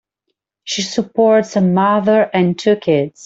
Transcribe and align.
She 0.63 0.81
supports 0.81 1.55
a 1.57 1.61
mother 1.61 2.27
and 2.33 2.57
two 2.57 2.75
kids. 2.77 3.19